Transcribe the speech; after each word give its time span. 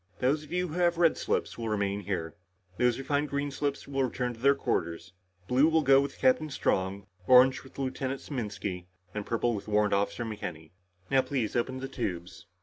Those 0.17 0.43
of 0.43 0.51
you 0.51 0.69
who 0.69 0.73
have 0.73 0.97
red 0.97 1.15
slips 1.15 1.59
will 1.59 1.69
remain 1.69 1.99
here. 1.99 2.33
Those 2.79 2.97
who 2.97 3.03
find 3.03 3.29
green 3.29 3.51
slips 3.51 3.87
will 3.87 4.03
return 4.03 4.33
to 4.33 4.39
their 4.39 4.55
quarters. 4.55 5.13
Blue 5.47 5.67
will 5.69 5.83
go 5.83 6.01
with 6.01 6.17
Captain 6.17 6.49
Strong, 6.49 7.05
orange 7.27 7.63
with 7.63 7.77
Lieutenant 7.77 8.19
Saminsky, 8.19 8.87
and 9.13 9.27
purple 9.27 9.53
with 9.53 9.67
Warrant 9.67 9.93
Officer 9.93 10.25
McKenny. 10.25 10.71
Now 11.11 11.21
please 11.21 11.55
open 11.55 11.81
the 11.81 11.87
tubes." 11.87 12.47